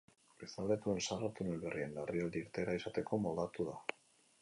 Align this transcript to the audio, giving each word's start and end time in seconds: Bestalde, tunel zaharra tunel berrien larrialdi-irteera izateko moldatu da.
Bestalde, 0.43 0.77
tunel 0.85 1.01
zaharra 1.03 1.29
tunel 1.41 1.61
berrien 1.67 1.95
larrialdi-irteera 1.99 2.79
izateko 2.83 3.25
moldatu 3.29 3.73
da. 3.73 3.81